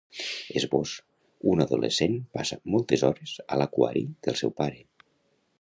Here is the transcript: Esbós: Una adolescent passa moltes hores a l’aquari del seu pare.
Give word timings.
Esbós: 0.61 0.93
Una 1.51 1.67
adolescent 1.69 2.17
passa 2.39 2.59
moltes 2.77 3.07
hores 3.11 3.37
a 3.47 3.63
l’aquari 3.63 4.05
del 4.29 4.43
seu 4.45 4.59
pare. 4.65 4.85